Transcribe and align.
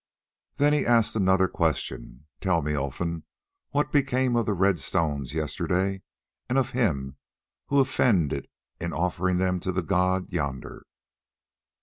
Then 0.55 0.73
he 0.73 0.83
asked 0.83 1.15
another 1.15 1.47
question. 1.47 2.25
"Tell 2.39 2.63
me, 2.63 2.73
Olfan, 2.75 3.21
what 3.69 3.91
became 3.91 4.35
of 4.35 4.47
the 4.47 4.53
red 4.55 4.79
stones 4.79 5.35
yesterday, 5.35 6.01
and 6.49 6.57
of 6.57 6.71
him 6.71 7.17
who 7.67 7.79
offended 7.79 8.47
in 8.79 8.93
offering 8.93 9.37
them 9.37 9.59
to 9.59 9.71
the 9.71 9.83
god 9.83 10.33
yonder?" 10.33 10.87